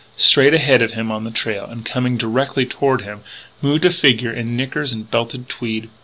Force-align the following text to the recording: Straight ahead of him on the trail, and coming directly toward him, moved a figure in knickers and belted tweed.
Straight 0.17 0.55
ahead 0.55 0.81
of 0.81 0.93
him 0.93 1.11
on 1.11 1.25
the 1.25 1.29
trail, 1.29 1.63
and 1.65 1.85
coming 1.85 2.17
directly 2.17 2.65
toward 2.65 3.01
him, 3.03 3.21
moved 3.61 3.85
a 3.85 3.91
figure 3.91 4.31
in 4.33 4.57
knickers 4.57 4.91
and 4.91 5.07
belted 5.11 5.47
tweed. 5.47 5.91